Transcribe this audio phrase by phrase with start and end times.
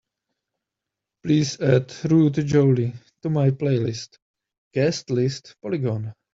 [1.21, 4.17] Please add Ruud Jolie to my playlist
[4.73, 6.15] Guest List Polygon